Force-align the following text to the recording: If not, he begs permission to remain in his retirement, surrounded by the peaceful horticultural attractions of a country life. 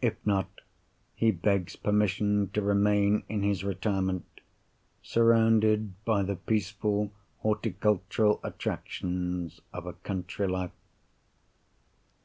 If 0.00 0.14
not, 0.24 0.60
he 1.16 1.32
begs 1.32 1.74
permission 1.74 2.48
to 2.50 2.62
remain 2.62 3.24
in 3.28 3.42
his 3.42 3.64
retirement, 3.64 4.40
surrounded 5.02 6.04
by 6.04 6.22
the 6.22 6.36
peaceful 6.36 7.10
horticultural 7.38 8.38
attractions 8.44 9.60
of 9.72 9.86
a 9.86 9.94
country 9.94 10.46
life. 10.46 10.70